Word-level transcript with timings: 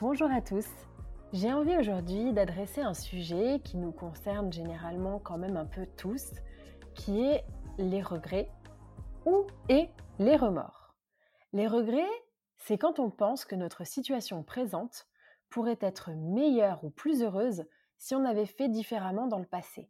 Bonjour 0.00 0.28
à 0.28 0.40
tous. 0.40 0.66
J'ai 1.32 1.52
envie 1.52 1.76
aujourd'hui 1.76 2.32
d'adresser 2.32 2.80
un 2.80 2.94
sujet 2.94 3.60
qui 3.62 3.76
nous 3.76 3.92
concerne 3.92 4.52
généralement 4.52 5.20
quand 5.20 5.38
même 5.38 5.56
un 5.56 5.66
peu 5.66 5.86
tous, 5.96 6.32
qui 6.96 7.22
est 7.22 7.44
les 7.78 8.02
regrets 8.02 8.50
ou 9.24 9.46
et 9.68 9.88
les 10.18 10.34
remords. 10.34 10.96
Les 11.52 11.68
regrets, 11.68 12.10
c'est 12.56 12.76
quand 12.76 12.98
on 12.98 13.08
pense 13.08 13.44
que 13.44 13.54
notre 13.54 13.86
situation 13.86 14.42
présente 14.42 15.06
pourrait 15.48 15.78
être 15.80 16.10
meilleure 16.10 16.82
ou 16.82 16.90
plus 16.90 17.22
heureuse 17.22 17.64
si 17.96 18.16
on 18.16 18.24
avait 18.24 18.46
fait 18.46 18.68
différemment 18.68 19.28
dans 19.28 19.38
le 19.38 19.46
passé. 19.46 19.88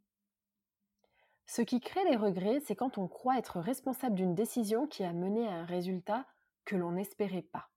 Ce 1.47 1.63
qui 1.63 1.81
crée 1.81 2.05
les 2.11 2.17
regrets, 2.17 2.61
c'est 2.61 2.77
quand 2.77 2.99
on 2.99 3.09
croit 3.09 3.39
être 3.39 3.59
responsable 3.59 4.17
d'une 4.17 4.35
décision 4.35 4.87
qui 4.87 5.03
a 5.03 5.15
mené 5.15 5.49
à 5.49 5.55
un 5.55 5.65
résultat 5.65 6.27
que 6.67 6.77
l'on 6.77 6.93
n'espérait 6.93 7.41
pas. 7.41 7.71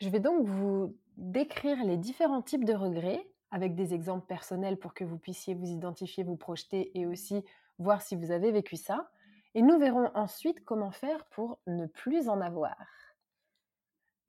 Je 0.00 0.10
vais 0.10 0.20
donc 0.20 0.44
vous 0.44 0.94
décrire 1.16 1.84
les 1.84 1.96
différents 1.96 2.42
types 2.42 2.64
de 2.64 2.74
regrets 2.74 3.26
avec 3.50 3.74
des 3.74 3.94
exemples 3.94 4.26
personnels 4.26 4.78
pour 4.78 4.94
que 4.94 5.04
vous 5.04 5.18
puissiez 5.18 5.54
vous 5.54 5.70
identifier, 5.70 6.24
vous 6.24 6.36
projeter 6.36 6.90
et 6.98 7.06
aussi 7.06 7.44
voir 7.78 8.02
si 8.02 8.16
vous 8.16 8.30
avez 8.30 8.50
vécu 8.50 8.76
ça. 8.76 9.10
Et 9.54 9.62
nous 9.62 9.78
verrons 9.78 10.10
ensuite 10.14 10.64
comment 10.64 10.90
faire 10.90 11.24
pour 11.26 11.58
ne 11.66 11.86
plus 11.86 12.28
en 12.28 12.40
avoir. 12.40 12.76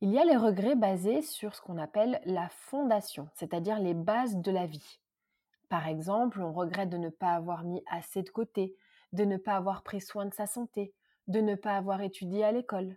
Il 0.01 0.12
y 0.12 0.19
a 0.19 0.25
les 0.25 0.38
regrets 0.38 0.75
basés 0.75 1.22
sur 1.23 1.56
ce 1.56 1.62
qu'on 1.62 1.78
appelle 1.78 2.22
la 2.25 2.50
fondation, 2.50 3.28
c'est-à-dire 3.34 3.79
les 3.79 3.96
bases 3.96 4.38
de 4.38 4.52
la 4.52 4.67
vie. 4.67 5.00
Par 5.69 5.88
exemple, 5.88 6.41
on 6.41 6.53
regrette 6.53 6.90
de 6.90 6.97
ne 6.97 7.09
pas 7.09 7.31
avoir 7.31 7.63
mis 7.63 7.81
assez 7.90 8.22
de 8.22 8.29
côté, 8.29 8.75
de 9.13 9.25
ne 9.25 9.38
pas 9.38 9.56
avoir 9.56 9.81
pris 9.81 10.02
soin 10.02 10.25
de 10.25 10.34
sa 10.34 10.46
santé, 10.46 10.94
de 11.28 11.41
ne 11.41 11.56
pas 11.56 11.78
avoir 11.78 12.02
étudié 12.02 12.44
à 12.44 12.52
l'école. 12.52 12.96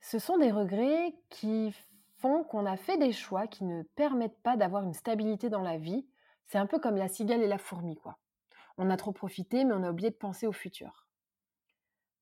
Ce 0.00 0.18
sont 0.18 0.38
des 0.38 0.50
regrets 0.50 1.14
qui 1.28 1.74
qu'on 2.24 2.66
a 2.66 2.76
fait 2.76 2.96
des 2.96 3.12
choix 3.12 3.46
qui 3.46 3.64
ne 3.64 3.82
permettent 3.82 4.40
pas 4.42 4.56
d'avoir 4.56 4.82
une 4.82 4.94
stabilité 4.94 5.50
dans 5.50 5.60
la 5.60 5.76
vie. 5.76 6.06
C'est 6.46 6.58
un 6.58 6.66
peu 6.66 6.78
comme 6.78 6.96
la 6.96 7.08
cigale 7.08 7.42
et 7.42 7.46
la 7.46 7.58
fourmi, 7.58 7.96
quoi. 7.96 8.18
On 8.78 8.90
a 8.90 8.96
trop 8.96 9.12
profité, 9.12 9.64
mais 9.64 9.74
on 9.74 9.82
a 9.82 9.90
oublié 9.90 10.10
de 10.10 10.16
penser 10.16 10.46
au 10.46 10.52
futur. 10.52 11.06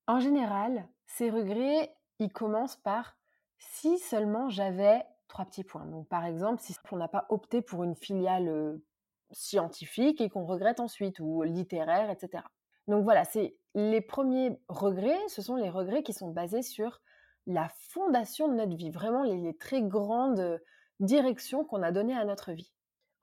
En 0.06 0.18
général, 0.18 0.88
ces 1.06 1.30
regrets, 1.30 1.94
ils 2.18 2.32
commencent 2.32 2.76
par 2.76 3.16
si 3.58 3.98
seulement 3.98 4.50
j'avais 4.50 5.04
trois 5.28 5.44
petits 5.44 5.64
points. 5.64 5.86
Donc, 5.86 6.08
par 6.08 6.26
exemple, 6.26 6.60
si 6.60 6.74
on 6.90 6.96
n'a 6.96 7.08
pas 7.08 7.26
opté 7.30 7.62
pour 7.62 7.84
une 7.84 7.94
filiale 7.94 8.48
euh, 8.48 8.84
scientifique 9.30 10.20
et 10.20 10.28
qu'on 10.28 10.44
regrette 10.44 10.80
ensuite, 10.80 11.20
ou 11.20 11.42
littéraire, 11.42 12.10
etc. 12.10 12.42
Donc 12.88 13.04
voilà, 13.04 13.24
c'est 13.24 13.56
les 13.74 14.00
premiers 14.00 14.58
regrets, 14.68 15.28
ce 15.28 15.40
sont 15.40 15.56
les 15.56 15.70
regrets 15.70 16.02
qui 16.02 16.12
sont 16.12 16.30
basés 16.30 16.62
sur 16.62 17.00
la 17.46 17.68
fondation 17.90 18.48
de 18.48 18.54
notre 18.54 18.76
vie, 18.76 18.90
vraiment 18.90 19.22
les, 19.22 19.56
très 19.56 19.82
grandes 19.82 20.60
directions 21.00 21.64
qu'on 21.64 21.82
a 21.82 21.92
données 21.92 22.16
à 22.16 22.24
notre 22.24 22.52
vie. 22.52 22.72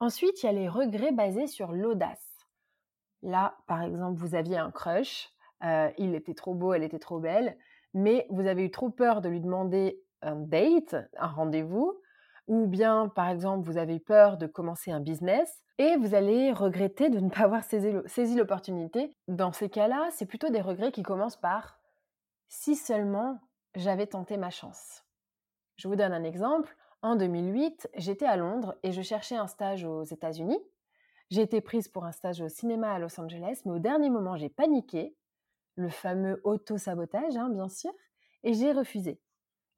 Ensuite, 0.00 0.42
il 0.42 0.46
y 0.46 0.48
a 0.48 0.52
les 0.52 0.68
regrets 0.68 1.12
basés 1.12 1.46
sur 1.46 1.72
l'audace. 1.72 2.46
Là, 3.22 3.56
par 3.66 3.82
exemple, 3.82 4.18
vous 4.18 4.34
aviez 4.34 4.56
un 4.56 4.70
crush, 4.70 5.28
euh, 5.62 5.90
il 5.98 6.14
était 6.14 6.34
trop 6.34 6.54
beau, 6.54 6.72
elle 6.72 6.84
était 6.84 6.98
trop 6.98 7.18
belle, 7.18 7.58
mais 7.92 8.26
vous 8.30 8.46
avez 8.46 8.64
eu 8.64 8.70
trop 8.70 8.90
peur 8.90 9.20
de 9.20 9.28
lui 9.28 9.40
demander 9.40 10.02
un 10.22 10.36
date, 10.36 10.96
un 11.18 11.26
rendez-vous, 11.26 12.00
ou 12.46 12.66
bien, 12.66 13.08
par 13.08 13.28
exemple, 13.28 13.66
vous 13.66 13.78
avez 13.78 13.96
eu 13.96 14.00
peur 14.00 14.36
de 14.36 14.46
commencer 14.46 14.90
un 14.90 15.00
business, 15.00 15.62
et 15.78 15.96
vous 15.96 16.14
allez 16.14 16.52
regretter 16.52 17.08
de 17.08 17.20
ne 17.20 17.30
pas 17.30 17.44
avoir 17.44 17.64
saisi 17.64 18.36
l'opportunité. 18.36 19.16
Dans 19.28 19.52
ces 19.52 19.70
cas-là, 19.70 20.08
c'est 20.10 20.26
plutôt 20.26 20.50
des 20.50 20.60
regrets 20.60 20.92
qui 20.92 21.02
commencent 21.02 21.40
par 21.40 21.78
si 22.48 22.76
seulement 22.76 23.38
j'avais 23.74 24.06
tenté 24.06 24.36
ma 24.36 24.50
chance. 24.50 25.04
Je 25.76 25.88
vous 25.88 25.96
donne 25.96 26.12
un 26.12 26.24
exemple. 26.24 26.76
En 27.02 27.16
2008, 27.16 27.88
j'étais 27.94 28.26
à 28.26 28.36
Londres 28.36 28.76
et 28.82 28.92
je 28.92 29.00
cherchais 29.00 29.36
un 29.36 29.46
stage 29.46 29.84
aux 29.84 30.02
États-Unis. 30.02 30.58
J'ai 31.30 31.42
été 31.42 31.60
prise 31.60 31.88
pour 31.88 32.04
un 32.04 32.12
stage 32.12 32.40
au 32.40 32.48
cinéma 32.48 32.92
à 32.92 32.98
Los 32.98 33.18
Angeles, 33.20 33.62
mais 33.64 33.72
au 33.72 33.78
dernier 33.78 34.10
moment, 34.10 34.36
j'ai 34.36 34.48
paniqué, 34.48 35.14
le 35.76 35.88
fameux 35.88 36.40
auto-sabotage, 36.44 37.36
hein, 37.36 37.48
bien 37.48 37.68
sûr, 37.68 37.92
et 38.42 38.52
j'ai 38.52 38.72
refusé. 38.72 39.20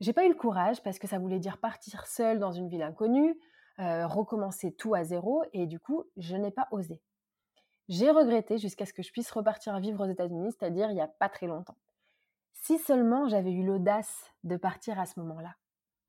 J'ai 0.01 0.13
pas 0.13 0.25
eu 0.25 0.31
le 0.31 0.35
courage 0.35 0.83
parce 0.83 0.99
que 0.99 1.07
ça 1.07 1.19
voulait 1.19 1.39
dire 1.39 1.59
partir 1.59 2.07
seule 2.07 2.39
dans 2.39 2.51
une 2.51 2.69
ville 2.69 2.83
inconnue, 2.83 3.39
euh, 3.79 4.07
recommencer 4.07 4.73
tout 4.73 4.95
à 4.95 5.05
zéro, 5.05 5.45
et 5.53 5.67
du 5.67 5.79
coup, 5.79 6.05
je 6.17 6.35
n'ai 6.37 6.51
pas 6.51 6.67
osé. 6.73 7.01
J'ai 7.89 8.11
regretté 8.11 8.59
jusqu'à 8.59 8.87
ce 8.87 8.93
que 8.93 9.03
je 9.03 9.13
puisse 9.13 9.31
repartir 9.31 9.79
vivre 9.79 10.05
aux 10.05 10.11
États-Unis, 10.11 10.53
c'est-à-dire 10.59 10.91
il 10.91 10.95
n'y 10.95 11.01
a 11.01 11.09
pas 11.09 11.29
très 11.29 11.47
longtemps. 11.47 11.77
Si 12.53 12.79
seulement 12.79 13.29
j'avais 13.29 13.53
eu 13.53 13.65
l'audace 13.65 14.31
de 14.45 14.57
partir 14.57 14.99
à 14.99 15.07
ce 15.07 15.19
moment-là. 15.21 15.55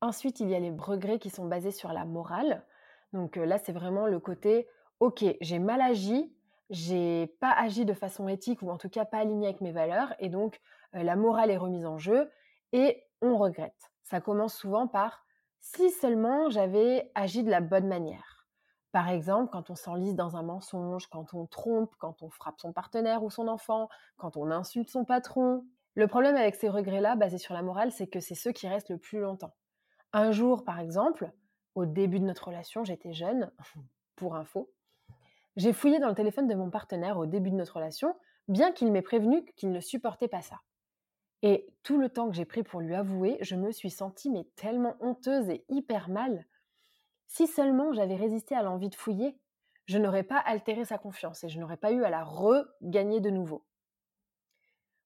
Ensuite, 0.01 0.39
il 0.39 0.49
y 0.49 0.55
a 0.55 0.59
les 0.59 0.71
regrets 0.71 1.19
qui 1.19 1.29
sont 1.29 1.45
basés 1.45 1.71
sur 1.71 1.93
la 1.93 2.05
morale. 2.05 2.65
Donc 3.13 3.37
euh, 3.37 3.45
là, 3.45 3.57
c'est 3.57 3.71
vraiment 3.71 4.05
le 4.07 4.19
côté, 4.19 4.67
ok, 4.99 5.23
j'ai 5.39 5.59
mal 5.59 5.81
agi, 5.81 6.35
j'ai 6.69 7.27
pas 7.39 7.51
agi 7.51 7.85
de 7.85 7.93
façon 7.93 8.27
éthique 8.27 8.61
ou 8.61 8.69
en 8.69 8.77
tout 8.77 8.89
cas 8.89 9.05
pas 9.05 9.19
aligné 9.19 9.47
avec 9.47 9.61
mes 9.61 9.71
valeurs, 9.71 10.13
et 10.19 10.29
donc 10.29 10.59
euh, 10.95 11.03
la 11.03 11.15
morale 11.15 11.51
est 11.51 11.57
remise 11.57 11.85
en 11.85 11.97
jeu 11.97 12.29
et 12.71 13.03
on 13.21 13.37
regrette. 13.37 13.91
Ça 14.03 14.19
commence 14.19 14.55
souvent 14.55 14.87
par 14.87 15.25
si 15.59 15.89
seulement 15.91 16.49
j'avais 16.49 17.11
agi 17.15 17.43
de 17.43 17.49
la 17.49 17.61
bonne 17.61 17.87
manière. 17.87 18.45
Par 18.91 19.09
exemple, 19.09 19.49
quand 19.51 19.69
on 19.69 19.75
s'enlise 19.75 20.15
dans 20.15 20.35
un 20.35 20.43
mensonge, 20.43 21.07
quand 21.07 21.33
on 21.33 21.47
trompe, 21.47 21.95
quand 21.97 22.21
on 22.21 22.29
frappe 22.29 22.59
son 22.59 22.73
partenaire 22.73 23.23
ou 23.23 23.29
son 23.29 23.47
enfant, 23.47 23.89
quand 24.17 24.37
on 24.37 24.51
insulte 24.51 24.89
son 24.89 25.05
patron, 25.05 25.65
le 25.95 26.07
problème 26.07 26.35
avec 26.35 26.55
ces 26.55 26.69
regrets-là, 26.69 27.15
basés 27.15 27.37
sur 27.37 27.53
la 27.53 27.61
morale, 27.61 27.91
c'est 27.91 28.07
que 28.07 28.19
c'est 28.19 28.35
ceux 28.35 28.51
qui 28.51 28.67
restent 28.67 28.89
le 28.89 28.97
plus 28.97 29.19
longtemps. 29.19 29.53
Un 30.11 30.31
jour, 30.31 30.63
par 30.63 30.79
exemple, 30.79 31.31
au 31.75 31.85
début 31.85 32.19
de 32.19 32.25
notre 32.25 32.47
relation, 32.47 32.83
j'étais 32.83 33.13
jeune, 33.13 33.51
pour 34.15 34.35
info, 34.35 34.71
j'ai 35.55 35.73
fouillé 35.73 35.99
dans 35.99 36.09
le 36.09 36.15
téléphone 36.15 36.47
de 36.47 36.55
mon 36.55 36.69
partenaire 36.71 37.17
au 37.17 37.25
début 37.25 37.51
de 37.51 37.55
notre 37.55 37.75
relation, 37.75 38.15
bien 38.47 38.71
qu'il 38.71 38.91
m'ait 38.91 39.01
prévenu 39.03 39.45
qu'il 39.55 39.71
ne 39.71 39.79
supportait 39.79 40.27
pas 40.27 40.41
ça. 40.41 40.61
Et 41.43 41.67
tout 41.83 41.99
le 41.99 42.09
temps 42.09 42.29
que 42.29 42.35
j'ai 42.35 42.45
pris 42.45 42.63
pour 42.63 42.79
lui 42.79 42.95
avouer, 42.95 43.37
je 43.41 43.55
me 43.55 43.71
suis 43.71 43.91
sentie 43.91 44.29
mais 44.29 44.45
tellement 44.55 44.95
honteuse 44.99 45.49
et 45.49 45.65
hyper 45.69 46.09
mal. 46.09 46.47
Si 47.27 47.47
seulement 47.47 47.93
j'avais 47.93 48.15
résisté 48.15 48.55
à 48.55 48.63
l'envie 48.63 48.89
de 48.89 48.95
fouiller, 48.95 49.37
je 49.85 49.97
n'aurais 49.97 50.23
pas 50.23 50.37
altéré 50.37 50.85
sa 50.85 50.97
confiance 50.97 51.43
et 51.43 51.49
je 51.49 51.59
n'aurais 51.59 51.77
pas 51.77 51.91
eu 51.91 52.03
à 52.03 52.09
la 52.09 52.23
regagner 52.23 53.19
de 53.19 53.29
nouveau. 53.29 53.65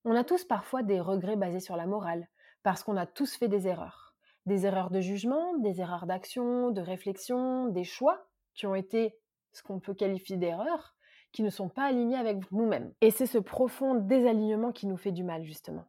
On 0.10 0.16
a 0.16 0.24
tous 0.24 0.46
parfois 0.46 0.84
des 0.84 1.02
regrets 1.02 1.36
basés 1.36 1.60
sur 1.60 1.76
la 1.76 1.86
morale, 1.86 2.30
parce 2.64 2.82
qu'on 2.82 2.96
a 2.96 3.06
tous 3.06 3.36
fait 3.36 3.50
des 3.50 3.68
erreurs. 3.68 4.16
Des 4.46 4.66
erreurs 4.66 4.90
de 4.90 5.02
jugement, 5.02 5.58
des 5.58 5.82
erreurs 5.82 6.06
d'action, 6.06 6.72
de 6.72 6.80
réflexion, 6.80 7.68
des 7.68 7.84
choix 7.84 8.26
qui 8.54 8.66
ont 8.68 8.76
été 8.76 9.20
ce 9.52 9.62
qu'on 9.64 9.82
peut 9.82 9.94
qualifier 9.94 10.38
d'erreurs, 10.38 10.96
qui 11.34 11.44
ne 11.44 11.50
sont 11.50 11.68
pas 11.68 11.84
alignés 11.84 12.16
avec 12.16 12.50
nous-mêmes. 12.54 12.94
Et 13.02 13.12
c'est 13.12 13.26
ce 13.26 13.38
profond 13.38 13.96
désalignement 13.96 14.72
qui 14.72 14.88
nous 14.88 14.96
fait 14.96 15.12
du 15.12 15.26
mal, 15.26 15.44
justement. 15.44 15.84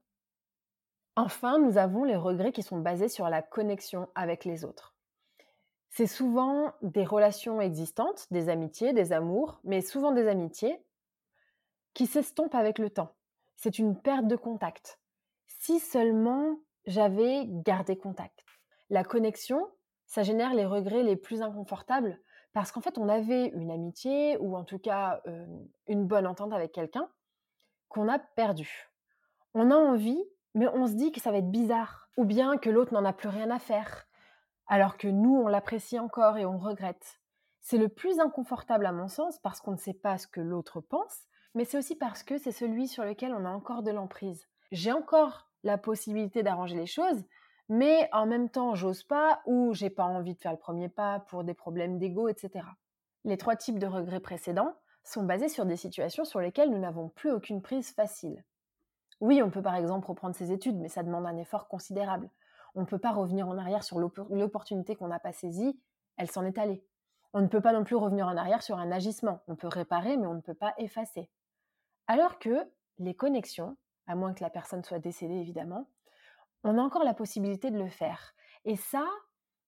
Enfin, 1.15 1.61
nous 1.61 1.79
avons 1.79 2.03
les 2.03 2.17
regrets 2.17 2.50
qui 2.50 2.65
sont 2.65 2.81
basés 2.81 3.09
sur 3.09 3.29
la 3.29 3.41
connexion 3.41 4.09
avec 4.17 4.44
les 4.44 4.65
autres. 4.65 4.97
C'est 5.91 6.09
souvent 6.09 6.73
des 6.82 7.05
relations 7.05 7.61
existantes, 7.61 8.26
des 8.32 8.49
amitiés, 8.49 8.93
des 8.93 9.12
amours, 9.12 9.61
mais 9.62 9.81
souvent 9.81 10.11
des 10.11 10.26
amitiés 10.26 10.82
qui 11.94 12.06
s'estompent 12.06 12.56
avec 12.56 12.81
le 12.81 12.91
temps. 12.91 13.15
C'est 13.58 13.81
une 13.81 14.00
perte 14.00 14.28
de 14.28 14.37
contact. 14.37 15.00
Si 15.46 15.81
seulement 15.81 16.60
j'avais 16.87 17.44
gardé 17.49 17.99
contact. 17.99 18.44
La 18.88 19.02
connexion, 19.02 19.69
ça 20.06 20.22
génère 20.22 20.55
les 20.55 20.64
regrets 20.64 21.02
les 21.02 21.16
plus 21.16 21.43
inconfortables 21.43 22.20
parce 22.52 22.70
qu'en 22.70 22.81
fait, 22.81 22.99
on 22.99 23.08
avait 23.08 23.49
une 23.49 23.72
amitié 23.72 24.38
ou 24.38 24.56
en 24.56 24.62
tout 24.62 24.78
cas 24.78 25.20
euh, 25.26 25.44
une 25.88 26.06
bonne 26.06 26.26
entente 26.26 26.52
avec 26.52 26.70
quelqu'un 26.70 27.10
qu'on 27.88 28.08
a 28.08 28.20
perdu. 28.20 28.90
On 29.55 29.72
a 29.72 29.76
envie, 29.76 30.22
mais 30.55 30.69
on 30.69 30.87
se 30.87 30.94
dit 30.94 31.10
que 31.10 31.20
ça 31.20 31.32
va 31.32 31.38
être 31.38 31.50
bizarre 31.50 32.10
ou 32.16 32.25
bien 32.25 32.58
que 32.58 32.70
l'autre 32.70 32.94
n'en 32.94 33.05
a 33.05 33.12
plus 33.12 33.28
rien 33.28 33.50
à 33.50 33.58
faire 33.58 34.06
alors 34.69 34.99
que 34.99 35.08
nous, 35.08 35.34
on 35.34 35.49
l'apprécie 35.49 35.99
encore 35.99 36.38
et 36.38 36.46
on 36.46 36.58
regrette. 36.58 37.20
C'est 37.60 37.78
le 37.78 37.88
plus 37.88 38.20
inconfortable 38.20 38.87
à 38.87 38.93
mon 38.93 39.08
sens 39.08 39.40
parce 39.40 39.60
qu'on 39.60 39.72
ne 39.72 39.78
sait 39.78 39.94
pas 39.94 40.16
ce 40.16 40.28
que 40.28 40.40
l'autre 40.40 40.81
pense, 40.81 41.26
mais 41.54 41.64
c'est 41.64 41.78
aussi 41.78 41.96
parce 41.96 42.22
que 42.22 42.38
c'est 42.38 42.52
celui 42.52 42.88
sur 42.88 43.04
lequel 43.04 43.32
on 43.32 43.44
a 43.44 43.50
encore 43.50 43.82
de 43.82 43.90
l'emprise. 43.90 44.46
J'ai 44.70 44.92
encore 44.92 45.48
la 45.64 45.78
possibilité 45.78 46.42
d'arranger 46.42 46.76
les 46.76 46.86
choses, 46.86 47.24
mais 47.68 48.08
en 48.12 48.26
même 48.26 48.48
temps, 48.48 48.74
j'ose 48.74 49.02
pas 49.02 49.40
ou 49.46 49.74
j'ai 49.74 49.90
pas 49.90 50.04
envie 50.04 50.34
de 50.34 50.40
faire 50.40 50.52
le 50.52 50.58
premier 50.58 50.88
pas 50.88 51.20
pour 51.20 51.44
des 51.44 51.54
problèmes 51.54 51.98
d'ego, 51.98 52.28
etc. 52.28 52.64
Les 53.24 53.36
trois 53.36 53.56
types 53.56 53.78
de 53.78 53.86
regrets 53.86 54.20
précédents 54.20 54.74
sont 55.04 55.24
basés 55.24 55.48
sur 55.48 55.66
des 55.66 55.76
situations 55.76 56.24
sur 56.24 56.40
lesquelles 56.40 56.70
nous 56.70 56.78
n'avons 56.78 57.08
plus 57.08 57.30
aucune 57.30 57.62
prise 57.62 57.92
facile. 57.92 58.44
Oui, 59.20 59.42
on 59.42 59.50
peut 59.50 59.62
par 59.62 59.74
exemple 59.74 60.06
reprendre 60.06 60.36
ses 60.36 60.52
études, 60.52 60.76
mais 60.76 60.88
ça 60.88 61.02
demande 61.02 61.26
un 61.26 61.36
effort 61.36 61.68
considérable. 61.68 62.30
On 62.74 62.82
ne 62.82 62.86
peut 62.86 62.98
pas 62.98 63.12
revenir 63.12 63.48
en 63.48 63.58
arrière 63.58 63.82
sur 63.82 63.98
l'opportunité 63.98 64.94
qu'on 64.94 65.08
n'a 65.08 65.18
pas 65.18 65.32
saisie, 65.32 65.80
elle 66.16 66.30
s'en 66.30 66.44
est 66.44 66.58
allée. 66.58 66.84
On 67.32 67.40
ne 67.40 67.46
peut 67.46 67.60
pas 67.60 67.72
non 67.72 67.84
plus 67.84 67.96
revenir 67.96 68.26
en 68.26 68.36
arrière 68.36 68.62
sur 68.62 68.78
un 68.78 68.90
agissement. 68.90 69.40
On 69.48 69.56
peut 69.56 69.68
réparer, 69.68 70.16
mais 70.16 70.26
on 70.26 70.34
ne 70.34 70.40
peut 70.40 70.54
pas 70.54 70.74
effacer. 70.78 71.28
Alors 72.08 72.38
que 72.38 72.66
les 72.99 73.14
connexions, 73.14 73.76
à 74.06 74.16
moins 74.16 74.32
que 74.32 74.43
la 74.43 74.50
personne 74.50 74.82
soit 74.82 74.99
décédée 74.99 75.37
évidemment, 75.37 75.88
on 76.64 76.78
a 76.78 76.82
encore 76.82 77.05
la 77.05 77.14
possibilité 77.14 77.70
de 77.70 77.78
le 77.78 77.88
faire. 77.88 78.34
Et 78.64 78.76
ça, 78.76 79.06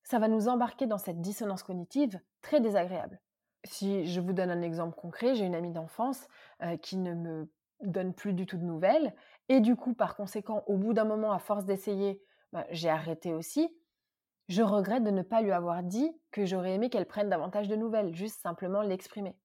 ça 0.02 0.19
va 0.19 0.26
nous 0.26 0.48
embarquer 0.48 0.87
dans 0.87 0.98
cette 0.98 1.20
dissonance 1.20 1.62
cognitive 1.62 2.19
très 2.40 2.60
désagréable. 2.60 3.20
Si 3.64 4.06
je 4.06 4.20
vous 4.20 4.32
donne 4.32 4.50
un 4.50 4.62
exemple 4.62 4.96
concret, 4.96 5.34
j'ai 5.34 5.44
une 5.44 5.54
amie 5.54 5.72
d'enfance 5.72 6.26
euh, 6.62 6.78
qui 6.78 6.96
ne 6.96 7.14
me 7.14 7.52
donne 7.82 8.14
plus 8.14 8.32
du 8.32 8.46
tout 8.46 8.56
de 8.56 8.64
nouvelles, 8.64 9.14
et 9.48 9.60
du 9.60 9.76
coup, 9.76 9.94
par 9.94 10.16
conséquent, 10.16 10.64
au 10.66 10.76
bout 10.76 10.94
d'un 10.94 11.04
moment, 11.04 11.32
à 11.32 11.38
force 11.38 11.64
d'essayer, 11.64 12.22
bah, 12.52 12.66
j'ai 12.70 12.88
arrêté 12.88 13.34
aussi. 13.34 13.69
Je 14.48 14.62
regrette 14.62 15.04
de 15.04 15.10
ne 15.10 15.22
pas 15.22 15.42
lui 15.42 15.52
avoir 15.52 15.82
dit 15.82 16.10
que 16.31 16.46
j'aurais 16.46 16.75
aimé 16.75 16.88
qu'elle 16.90 17.06
prenne 17.06 17.28
davantage 17.28 17.69
de 17.69 17.76
nouvelles, 17.76 18.14
juste 18.14 18.40
simplement 18.40 18.82
l'exprimer. 18.82 19.37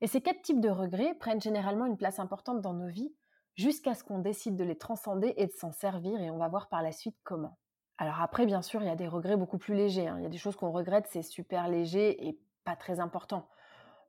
Et 0.00 0.06
ces 0.06 0.20
quatre 0.20 0.42
types 0.42 0.60
de 0.60 0.68
regrets 0.68 1.14
prennent 1.14 1.40
généralement 1.40 1.86
une 1.86 1.96
place 1.96 2.18
importante 2.18 2.60
dans 2.60 2.74
nos 2.74 2.88
vies, 2.88 3.14
jusqu'à 3.54 3.94
ce 3.94 4.04
qu'on 4.04 4.20
décide 4.20 4.56
de 4.56 4.64
les 4.64 4.78
transcender 4.78 5.34
et 5.36 5.46
de 5.46 5.52
s'en 5.52 5.72
servir, 5.72 6.20
et 6.20 6.30
on 6.30 6.38
va 6.38 6.48
voir 6.48 6.68
par 6.68 6.82
la 6.82 6.92
suite 6.92 7.16
comment. 7.24 7.58
Alors 7.98 8.20
après, 8.22 8.46
bien 8.46 8.62
sûr, 8.62 8.80
il 8.80 8.86
y 8.86 8.90
a 8.90 8.96
des 8.96 9.08
regrets 9.08 9.36
beaucoup 9.36 9.58
plus 9.58 9.74
légers. 9.74 10.06
Hein. 10.06 10.16
Il 10.18 10.22
y 10.22 10.26
a 10.26 10.30
des 10.30 10.38
choses 10.38 10.54
qu'on 10.54 10.70
regrette, 10.70 11.08
c'est 11.08 11.22
super 11.22 11.68
léger 11.68 12.28
et 12.28 12.38
pas 12.64 12.76
très 12.76 13.00
important. 13.00 13.48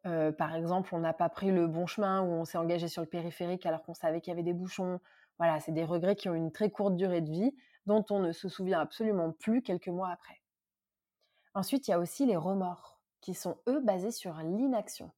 Euh, 0.06 0.31
par 0.31 0.56
exemple, 0.56 0.94
on 0.94 1.00
n'a 1.00 1.13
pas 1.13 1.27
pris 1.27 1.51
le 1.51 1.68
bon 1.68 1.88
chemin 1.88 2.21
ou 2.21 2.27
on 2.27 2.45
s'est 2.45 2.59
engagé 2.59 2.88
sur 2.88 3.01
le 3.01 3.07
périphérique 3.07 3.65
alors 3.65 3.81
qu'on 3.83 3.95
savait 3.95 4.21
qu'il 4.21 4.31
y 4.31 4.33
avait 4.33 4.44
des 4.44 4.53
bouchons. 4.53 5.00
Voilà, 5.39 5.59
c'est 5.59 5.71
des 5.71 5.83
regrets 5.83 6.15
qui 6.15 6.30
ont 6.30 6.36
une 6.36 6.51
très 6.51 6.69
courte 6.69 6.95
durée 6.95 7.21
de 7.21 7.31
vie, 7.31 7.51
dont 7.88 8.06
on 8.12 8.19
ne 8.19 8.31
se 8.31 8.47
souvient 8.47 8.80
absolument 8.80 9.31
plus 9.31 9.63
quelques 9.63 9.88
mois 9.88 10.09
après. 10.09 10.39
Ensuite, 11.56 11.88
il 11.88 11.91
y 11.91 11.94
a 11.95 12.00
aussi 12.00 12.27
les 12.27 12.38
remords, 12.38 13.00
qui 13.21 13.33
sont 13.33 13.57
eux 13.68 13.80
basés 13.80 14.12
sur 14.12 14.36
l'inaction. 14.36 15.12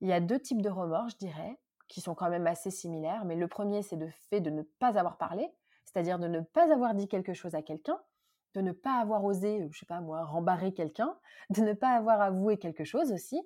Il 0.00 0.08
y 0.08 0.12
a 0.12 0.20
deux 0.20 0.38
types 0.38 0.62
de 0.62 0.68
remords, 0.68 1.08
je 1.08 1.16
dirais, 1.16 1.58
qui 1.88 2.00
sont 2.00 2.14
quand 2.14 2.30
même 2.30 2.46
assez 2.46 2.70
similaires, 2.70 3.24
mais 3.24 3.36
le 3.36 3.48
premier, 3.48 3.82
c'est 3.82 3.96
le 3.96 4.10
fait 4.30 4.40
de 4.40 4.50
ne 4.50 4.62
pas 4.62 4.98
avoir 4.98 5.16
parlé, 5.16 5.48
c'est-à-dire 5.84 6.18
de 6.18 6.28
ne 6.28 6.40
pas 6.40 6.72
avoir 6.72 6.94
dit 6.94 7.08
quelque 7.08 7.32
chose 7.32 7.54
à 7.54 7.62
quelqu'un, 7.62 7.98
de 8.54 8.60
ne 8.60 8.72
pas 8.72 9.00
avoir 9.00 9.24
osé, 9.24 9.66
je 9.70 9.78
sais 9.78 9.86
pas 9.86 10.00
moi, 10.00 10.24
rembarrer 10.24 10.72
quelqu'un, 10.72 11.16
de 11.50 11.62
ne 11.62 11.72
pas 11.72 11.90
avoir 11.90 12.20
avoué 12.20 12.58
quelque 12.58 12.84
chose 12.84 13.12
aussi. 13.12 13.40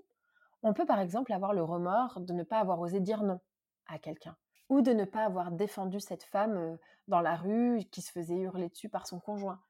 On 0.62 0.75
peut 0.75 0.87
par 0.87 1.00
exemple 1.00 1.32
avoir 1.32 1.54
le 1.54 1.62
remords 1.62 2.20
de 2.20 2.32
ne 2.32 2.43
pas 2.43 2.58
avoir 2.58 2.81
osé 2.81 3.00
dire 3.00 3.22
non 3.22 3.40
à 3.87 3.99
quelqu'un 3.99 4.37
ou 4.72 4.81
de 4.81 4.93
ne 4.93 5.04
pas 5.04 5.25
avoir 5.25 5.50
défendu 5.52 6.00
cette 6.00 6.22
femme 6.25 6.78
dans 7.06 7.20
la 7.20 7.37
rue 7.37 7.84
qui 7.90 8.00
se 8.00 8.10
faisait 8.10 8.38
hurler 8.38 8.70
dessus 8.70 8.88
par 8.88 9.06
son 9.06 9.20
conjoint, 9.20 9.60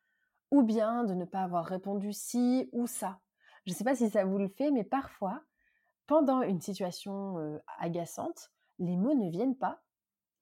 ou 0.53 0.63
bien 0.63 1.03
de 1.03 1.15
ne 1.15 1.25
pas 1.25 1.43
avoir 1.43 1.65
répondu 1.65 2.13
si 2.13 2.69
ou 2.71 2.87
ça. 2.87 3.19
Je 3.67 3.73
ne 3.73 3.77
sais 3.77 3.83
pas 3.83 3.97
si 3.97 4.09
ça 4.11 4.25
vous 4.25 4.39
le 4.39 4.47
fait, 4.47 4.71
mais 4.71 4.85
parfois, 4.85 5.43
pendant 6.13 6.43
une 6.43 6.61
situation 6.61 7.59
agaçante, 7.79 8.53
les 8.79 8.99
mots 8.99 9.15
ne 9.15 9.31
viennent 9.31 9.57
pas, 9.57 9.83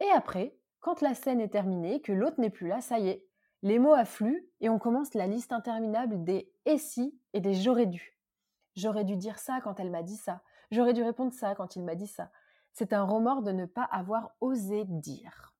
et 0.01 0.11
après, 0.17 0.59
quand 0.81 1.01
la 1.01 1.15
scène 1.15 1.41
est 1.41 1.53
terminée, 1.53 2.01
que 2.01 2.11
l'autre 2.11 2.41
n'est 2.41 2.51
plus 2.51 2.67
là, 2.67 2.81
ça 2.81 2.99
y 2.99 3.07
est, 3.07 3.25
les 3.63 3.79
mots 3.79 3.95
affluent 3.95 4.51
et 4.61 4.69
on 4.69 4.81
commence 4.81 5.15
la 5.15 5.29
liste 5.29 5.53
interminable 5.53 6.25
des 6.25 6.53
et 6.65 6.77
si 6.77 7.17
et 7.35 7.41
des 7.41 7.55
j'aurais 7.55 7.87
dû. 7.87 8.19
J'aurais 8.75 9.05
dû 9.05 9.17
dire 9.17 9.39
ça 9.39 9.61
quand 9.61 9.79
elle 9.79 9.93
m'a 9.93 10.03
dit 10.03 10.17
ça. 10.17 10.43
J'aurais 10.73 10.93
dû 10.93 11.05
répondre 11.05 11.33
ça 11.33 11.55
quand 11.55 11.77
il 11.77 11.85
m'a 11.85 11.95
dit 11.95 12.09
ça 12.09 12.33
c'est 12.73 12.93
un 12.93 13.05
remords 13.05 13.43
de 13.43 13.53
ne 13.53 13.67
pas 13.67 13.85
avoir 13.85 14.35
osé 14.41 14.85
dire. 14.87 15.55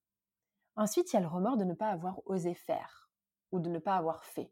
Ensuite, 0.75 1.13
il 1.13 1.17
y 1.17 1.19
a 1.19 1.23
le 1.23 1.29
remords 1.29 1.57
de 1.57 1.65
ne 1.65 1.75
pas 1.75 1.91
avoir 1.91 2.19
osé 2.27 2.55
faire 2.55 3.13
ou 3.53 3.61
de 3.61 3.69
ne 3.69 3.79
pas 3.79 3.95
avoir 3.95 4.25
fait. 4.25 4.51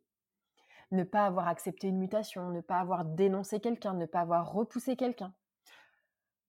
Ne 0.92 1.02
pas 1.02 1.26
avoir 1.26 1.48
accepté 1.48 1.88
une 1.88 1.98
mutation, 1.98 2.50
ne 2.50 2.60
pas 2.60 2.78
avoir 2.78 3.04
dénoncé 3.04 3.58
quelqu'un, 3.58 3.94
ne 3.94 4.06
pas 4.06 4.20
avoir 4.20 4.52
repoussé 4.52 4.94
quelqu'un. 4.94 5.34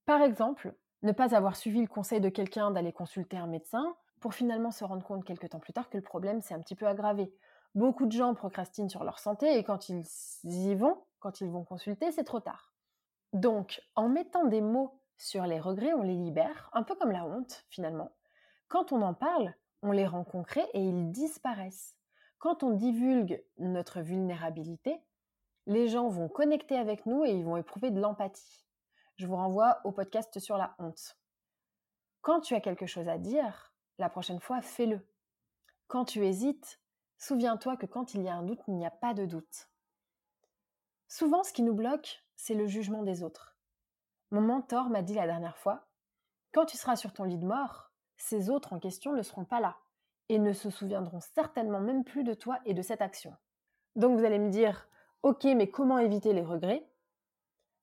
Par 0.09 0.23
exemple, 0.23 0.73
ne 1.03 1.11
pas 1.11 1.35
avoir 1.35 1.55
suivi 1.55 1.81
le 1.81 1.87
conseil 1.87 2.19
de 2.19 2.29
quelqu'un 2.29 2.71
d'aller 2.71 2.91
consulter 2.91 3.37
un 3.37 3.45
médecin 3.45 3.95
pour 4.19 4.33
finalement 4.33 4.71
se 4.71 4.83
rendre 4.83 5.05
compte 5.05 5.23
quelques 5.23 5.51
temps 5.51 5.59
plus 5.59 5.71
tard 5.71 5.87
que 5.87 5.97
le 5.97 6.03
problème 6.03 6.41
s'est 6.41 6.55
un 6.55 6.59
petit 6.61 6.73
peu 6.73 6.87
aggravé. 6.87 7.31
Beaucoup 7.75 8.07
de 8.07 8.11
gens 8.11 8.33
procrastinent 8.33 8.89
sur 8.89 9.03
leur 9.03 9.19
santé 9.19 9.55
et 9.55 9.63
quand 9.63 9.87
ils 9.87 10.03
y 10.45 10.73
vont, 10.73 10.97
quand 11.19 11.41
ils 11.41 11.51
vont 11.51 11.63
consulter, 11.63 12.11
c'est 12.11 12.23
trop 12.23 12.39
tard. 12.39 12.73
Donc, 13.33 13.83
en 13.93 14.09
mettant 14.09 14.45
des 14.45 14.61
mots 14.61 14.99
sur 15.19 15.45
les 15.45 15.59
regrets, 15.59 15.93
on 15.93 16.01
les 16.01 16.15
libère, 16.15 16.71
un 16.73 16.81
peu 16.81 16.95
comme 16.95 17.11
la 17.11 17.23
honte 17.23 17.63
finalement. 17.69 18.09
Quand 18.67 18.91
on 18.91 19.03
en 19.03 19.13
parle, 19.13 19.53
on 19.83 19.91
les 19.91 20.07
rend 20.07 20.23
concrets 20.23 20.71
et 20.73 20.81
ils 20.81 21.11
disparaissent. 21.11 21.95
Quand 22.39 22.63
on 22.63 22.71
divulgue 22.71 23.45
notre 23.59 24.01
vulnérabilité, 24.01 25.03
les 25.67 25.87
gens 25.87 26.07
vont 26.07 26.29
connecter 26.29 26.79
avec 26.79 27.05
nous 27.05 27.25
et 27.25 27.29
ils 27.29 27.45
vont 27.45 27.57
éprouver 27.57 27.91
de 27.91 28.01
l'empathie. 28.01 28.65
Je 29.19 29.27
vous 29.27 29.35
renvoie 29.35 29.81
au 29.83 29.91
podcast 29.91 30.39
sur 30.39 30.55
la 30.55 30.73
honte. 30.79 31.17
Quand 32.21 32.39
tu 32.39 32.55
as 32.55 32.61
quelque 32.61 32.85
chose 32.85 33.09
à 33.09 33.17
dire, 33.17 33.73
la 33.97 34.07
prochaine 34.07 34.39
fois, 34.39 34.61
fais-le. 34.61 35.05
Quand 35.87 36.05
tu 36.05 36.25
hésites, 36.25 36.79
souviens-toi 37.17 37.75
que 37.75 37.85
quand 37.85 38.13
il 38.13 38.21
y 38.21 38.29
a 38.29 38.35
un 38.35 38.43
doute, 38.43 38.61
il 38.69 38.75
n'y 38.75 38.85
a 38.85 38.91
pas 38.91 39.13
de 39.13 39.25
doute. 39.25 39.67
Souvent, 41.09 41.43
ce 41.43 41.51
qui 41.51 41.63
nous 41.63 41.73
bloque, 41.73 42.23
c'est 42.37 42.53
le 42.53 42.65
jugement 42.65 43.03
des 43.03 43.21
autres. 43.21 43.57
Mon 44.31 44.39
mentor 44.39 44.89
m'a 44.89 45.01
dit 45.01 45.15
la 45.15 45.27
dernière 45.27 45.57
fois, 45.57 45.89
quand 46.53 46.65
tu 46.65 46.77
seras 46.77 46.95
sur 46.95 47.11
ton 47.11 47.25
lit 47.25 47.37
de 47.37 47.45
mort, 47.45 47.91
ces 48.15 48.49
autres 48.49 48.71
en 48.71 48.79
question 48.79 49.11
ne 49.11 49.21
seront 49.21 49.43
pas 49.43 49.59
là 49.59 49.75
et 50.29 50.39
ne 50.39 50.53
se 50.53 50.69
souviendront 50.69 51.19
certainement 51.19 51.81
même 51.81 52.05
plus 52.05 52.23
de 52.23 52.33
toi 52.33 52.59
et 52.63 52.73
de 52.73 52.81
cette 52.81 53.01
action. 53.01 53.35
Donc 53.97 54.17
vous 54.17 54.23
allez 54.23 54.39
me 54.39 54.49
dire, 54.49 54.87
ok, 55.23 55.43
mais 55.43 55.69
comment 55.69 55.99
éviter 55.99 56.31
les 56.31 56.41
regrets? 56.41 56.89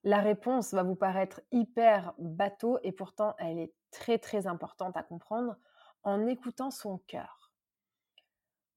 La 0.07 0.21
réponse 0.21 0.73
va 0.73 0.83
vous 0.83 0.95
paraître 0.95 1.43
hyper 1.53 2.15
bateau 2.17 2.79
et 2.83 2.93
pourtant 2.93 3.35
elle 3.39 3.59
est 3.59 3.75
très 3.91 4.19
très 4.19 4.47
importante 4.47 4.97
à 4.97 5.03
comprendre 5.03 5.57
en 6.03 6.27
écoutant 6.27 6.71
son 6.71 6.97
cœur. 7.07 7.53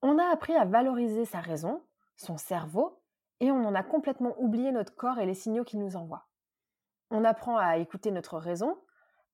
On 0.02 0.18
a 0.18 0.26
appris 0.26 0.56
à 0.56 0.66
valoriser 0.66 1.24
sa 1.24 1.40
raison, 1.40 1.82
son 2.18 2.36
cerveau, 2.36 3.02
et 3.40 3.52
on 3.52 3.66
en 3.66 3.76
a 3.76 3.84
complètement 3.84 4.36
oublié 4.38 4.74
notre 4.74 4.94
corps 4.94 5.20
et 5.20 5.26
les 5.26 5.34
signaux 5.34 5.64
qu'il 5.64 5.80
nous 5.80 5.96
envoie 5.96 6.26
on 7.12 7.24
apprend 7.24 7.58
à 7.58 7.78
écouter 7.78 8.12
notre 8.12 8.38
raison, 8.38 8.78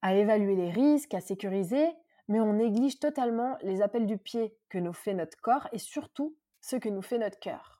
à 0.01 0.15
évaluer 0.15 0.55
les 0.55 0.69
risques, 0.69 1.13
à 1.13 1.21
sécuriser, 1.21 1.87
mais 2.27 2.39
on 2.39 2.53
néglige 2.53 2.99
totalement 2.99 3.57
les 3.61 3.81
appels 3.81 4.05
du 4.05 4.17
pied 4.17 4.55
que 4.69 4.77
nous 4.77 4.93
fait 4.93 5.13
notre 5.13 5.39
corps 5.41 5.67
et 5.71 5.77
surtout 5.77 6.35
ce 6.61 6.75
que 6.75 6.89
nous 6.89 7.01
fait 7.01 7.17
notre 7.17 7.39
cœur, 7.39 7.74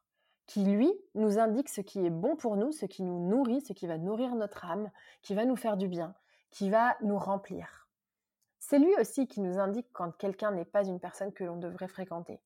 qui 0.48 0.64
lui 0.64 0.92
nous 1.16 1.40
indique 1.40 1.70
ce 1.70 1.82
qui 1.82 2.06
est 2.06 2.10
bon 2.10 2.36
pour 2.36 2.56
nous, 2.56 2.72
ce 2.72 2.86
qui 2.86 3.04
nous 3.04 3.20
nourrit, 3.28 3.62
ce 3.62 3.74
qui 3.74 3.88
va 3.88 3.98
nourrir 3.98 4.36
notre 4.36 4.66
âme, 4.66 4.92
qui 5.22 5.34
va 5.34 5.46
nous 5.46 5.56
faire 5.56 5.78
du 5.78 5.88
bien, 5.88 6.16
qui 6.52 6.70
va 6.70 6.96
nous 7.02 7.18
remplir. 7.18 7.88
C'est 8.60 8.80
lui 8.80 8.96
aussi 9.00 9.28
qui 9.28 9.42
nous 9.42 9.60
indique 9.60 9.88
quand 9.94 10.12
quelqu'un 10.12 10.52
n'est 10.52 10.66
pas 10.66 10.86
une 10.86 11.00
personne 11.00 11.34
que 11.34 11.44
l'on 11.44 11.58
devrait 11.58 11.88
fréquenter. 11.88 12.42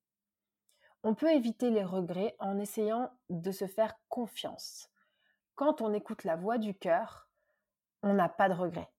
On 1.03 1.15
peut 1.15 1.31
éviter 1.31 1.69
les 1.69 1.83
regrets 1.83 2.35
en 2.39 2.57
essayant 2.57 3.09
de 3.29 3.51
se 3.51 3.67
faire 3.67 3.95
confiance. 4.09 4.89
Quand 5.55 5.81
on 5.81 5.93
écoute 5.93 6.25
la 6.25 6.35
voix 6.35 6.57
du 6.57 6.73
cœur, 6.73 7.29
on 8.03 8.13
n'a 8.13 8.29
pas 8.29 8.49
de 8.49 8.53
regrets. 8.53 8.91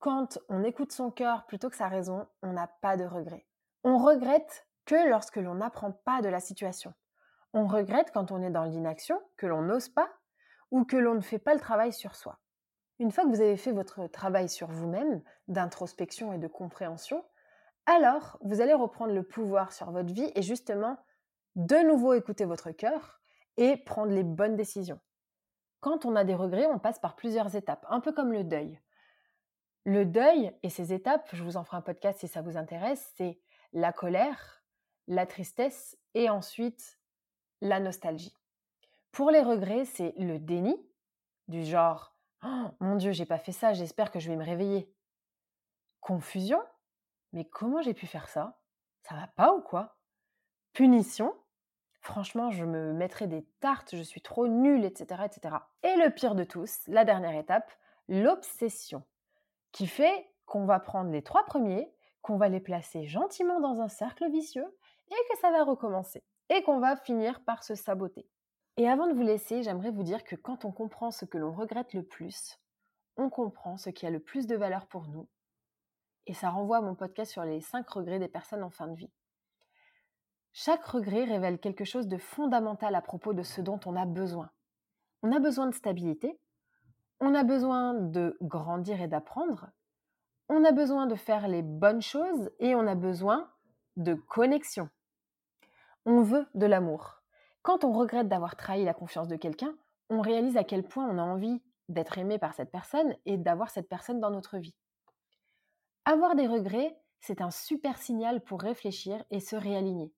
Quand 0.00 0.38
on 0.48 0.64
écoute 0.64 0.92
son 0.92 1.10
cœur 1.10 1.46
plutôt 1.46 1.70
que 1.70 1.76
sa 1.76 1.88
raison, 1.88 2.26
on 2.42 2.52
n'a 2.52 2.66
pas 2.66 2.96
de 2.96 3.04
regrets. 3.04 3.46
On 3.84 3.98
regrette 3.98 4.66
que 4.84 5.08
lorsque 5.08 5.36
l'on 5.36 5.56
n'apprend 5.56 5.92
pas 5.92 6.22
de 6.22 6.28
la 6.28 6.40
situation. 6.40 6.94
On 7.54 7.66
regrette 7.66 8.10
quand 8.12 8.30
on 8.30 8.42
est 8.42 8.50
dans 8.50 8.64
l'inaction, 8.64 9.20
que 9.36 9.46
l'on 9.46 9.62
n'ose 9.62 9.88
pas 9.88 10.10
ou 10.70 10.84
que 10.84 10.96
l'on 10.96 11.14
ne 11.14 11.20
fait 11.20 11.38
pas 11.38 11.54
le 11.54 11.60
travail 11.60 11.92
sur 11.92 12.14
soi. 12.14 12.38
Une 12.98 13.10
fois 13.10 13.24
que 13.24 13.30
vous 13.30 13.40
avez 13.40 13.56
fait 13.56 13.72
votre 13.72 14.06
travail 14.08 14.48
sur 14.48 14.68
vous-même, 14.68 15.22
d'introspection 15.46 16.32
et 16.32 16.38
de 16.38 16.48
compréhension, 16.48 17.24
alors 17.86 18.38
vous 18.42 18.60
allez 18.60 18.74
reprendre 18.74 19.14
le 19.14 19.22
pouvoir 19.22 19.72
sur 19.72 19.90
votre 19.92 20.12
vie 20.12 20.30
et 20.34 20.42
justement 20.42 20.98
de 21.54 21.76
nouveau 21.86 22.12
écouter 22.14 22.44
votre 22.44 22.70
cœur 22.70 23.20
et 23.56 23.76
prendre 23.76 24.12
les 24.12 24.24
bonnes 24.24 24.56
décisions. 24.56 25.00
Quand 25.80 26.04
on 26.04 26.16
a 26.16 26.24
des 26.24 26.34
regrets, 26.34 26.66
on 26.66 26.78
passe 26.78 26.98
par 26.98 27.16
plusieurs 27.16 27.54
étapes, 27.54 27.86
un 27.88 28.00
peu 28.00 28.12
comme 28.12 28.32
le 28.32 28.44
deuil. 28.44 28.80
Le 29.84 30.04
deuil 30.04 30.52
et 30.62 30.70
ses 30.70 30.92
étapes, 30.92 31.28
je 31.32 31.42
vous 31.42 31.56
en 31.56 31.64
ferai 31.64 31.78
un 31.78 31.82
podcast 31.82 32.20
si 32.20 32.28
ça 32.28 32.42
vous 32.42 32.56
intéresse, 32.56 33.12
c'est 33.16 33.40
la 33.72 33.92
colère, 33.92 34.62
la 35.06 35.24
tristesse 35.24 35.96
et 36.14 36.28
ensuite 36.28 36.97
la 37.60 37.80
nostalgie. 37.80 38.34
Pour 39.12 39.30
les 39.30 39.42
regrets, 39.42 39.84
c'est 39.84 40.14
le 40.16 40.38
déni, 40.38 40.76
du 41.48 41.64
genre 41.64 42.14
oh, 42.44 42.66
Mon 42.80 42.96
Dieu, 42.96 43.12
j'ai 43.12 43.26
pas 43.26 43.38
fait 43.38 43.52
ça, 43.52 43.72
j'espère 43.72 44.10
que 44.10 44.20
je 44.20 44.28
vais 44.28 44.36
me 44.36 44.44
réveiller. 44.44 44.92
Confusion 46.00 46.62
Mais 47.32 47.44
comment 47.44 47.82
j'ai 47.82 47.94
pu 47.94 48.06
faire 48.06 48.28
ça? 48.28 48.60
Ça 49.02 49.14
va 49.14 49.26
pas 49.28 49.54
ou 49.54 49.60
quoi? 49.60 49.96
Punition 50.72 51.34
Franchement, 52.00 52.50
je 52.50 52.64
me 52.64 52.92
mettrais 52.92 53.26
des 53.26 53.44
tartes, 53.60 53.96
je 53.96 54.02
suis 54.02 54.20
trop 54.20 54.46
nulle, 54.46 54.84
etc., 54.84 55.22
etc. 55.24 55.56
Et 55.82 55.96
le 55.96 56.10
pire 56.10 56.34
de 56.34 56.44
tous, 56.44 56.80
la 56.86 57.04
dernière 57.04 57.34
étape, 57.34 57.72
l'obsession, 58.08 59.02
qui 59.72 59.86
fait 59.86 60.30
qu'on 60.46 60.64
va 60.64 60.78
prendre 60.78 61.10
les 61.10 61.22
trois 61.22 61.44
premiers, 61.44 61.92
qu'on 62.22 62.36
va 62.36 62.48
les 62.48 62.60
placer 62.60 63.06
gentiment 63.06 63.60
dans 63.60 63.80
un 63.80 63.88
cercle 63.88 64.30
vicieux 64.30 64.66
et 65.08 65.32
que 65.32 65.38
ça 65.40 65.50
va 65.50 65.64
recommencer 65.64 66.22
et 66.50 66.62
qu'on 66.62 66.80
va 66.80 66.96
finir 66.96 67.42
par 67.44 67.62
se 67.62 67.74
saboter. 67.74 68.26
Et 68.76 68.88
avant 68.88 69.08
de 69.08 69.12
vous 69.12 69.22
laisser, 69.22 69.62
j'aimerais 69.62 69.90
vous 69.90 70.02
dire 70.02 70.24
que 70.24 70.36
quand 70.36 70.64
on 70.64 70.72
comprend 70.72 71.10
ce 71.10 71.24
que 71.24 71.38
l'on 71.38 71.52
regrette 71.52 71.94
le 71.94 72.02
plus, 72.02 72.58
on 73.16 73.28
comprend 73.28 73.76
ce 73.76 73.90
qui 73.90 74.06
a 74.06 74.10
le 74.10 74.20
plus 74.20 74.46
de 74.46 74.56
valeur 74.56 74.86
pour 74.86 75.08
nous. 75.08 75.28
Et 76.26 76.34
ça 76.34 76.50
renvoie 76.50 76.76
à 76.76 76.82
mon 76.82 76.94
podcast 76.94 77.32
sur 77.32 77.44
les 77.44 77.60
5 77.60 77.88
regrets 77.88 78.20
des 78.20 78.28
personnes 78.28 78.62
en 78.62 78.70
fin 78.70 78.86
de 78.86 78.94
vie. 78.94 79.10
Chaque 80.52 80.84
regret 80.84 81.24
révèle 81.24 81.58
quelque 81.58 81.84
chose 81.84 82.06
de 82.06 82.18
fondamental 82.18 82.94
à 82.94 83.02
propos 83.02 83.32
de 83.32 83.42
ce 83.42 83.60
dont 83.60 83.80
on 83.86 83.96
a 83.96 84.06
besoin. 84.06 84.50
On 85.22 85.32
a 85.32 85.40
besoin 85.40 85.66
de 85.66 85.74
stabilité, 85.74 86.38
on 87.20 87.34
a 87.34 87.42
besoin 87.42 87.94
de 87.94 88.36
grandir 88.40 89.00
et 89.00 89.08
d'apprendre, 89.08 89.70
on 90.48 90.64
a 90.64 90.72
besoin 90.72 91.06
de 91.06 91.16
faire 91.16 91.48
les 91.48 91.62
bonnes 91.62 92.02
choses 92.02 92.50
et 92.60 92.74
on 92.74 92.86
a 92.86 92.94
besoin 92.94 93.50
de 93.96 94.14
connexion. 94.14 94.88
On 96.10 96.22
veut 96.22 96.46
de 96.54 96.64
l'amour. 96.64 97.20
Quand 97.60 97.84
on 97.84 97.92
regrette 97.92 98.28
d'avoir 98.28 98.56
trahi 98.56 98.82
la 98.82 98.94
confiance 98.94 99.28
de 99.28 99.36
quelqu'un, 99.36 99.76
on 100.08 100.22
réalise 100.22 100.56
à 100.56 100.64
quel 100.64 100.82
point 100.82 101.06
on 101.06 101.18
a 101.18 101.22
envie 101.22 101.60
d'être 101.90 102.16
aimé 102.16 102.38
par 102.38 102.54
cette 102.54 102.70
personne 102.70 103.14
et 103.26 103.36
d'avoir 103.36 103.68
cette 103.68 103.90
personne 103.90 104.18
dans 104.18 104.30
notre 104.30 104.56
vie. 104.56 104.74
Avoir 106.06 106.34
des 106.34 106.46
regrets, 106.46 106.96
c'est 107.20 107.42
un 107.42 107.50
super 107.50 107.98
signal 107.98 108.42
pour 108.42 108.62
réfléchir 108.62 109.22
et 109.30 109.38
se 109.38 109.54
réaligner. 109.54 110.10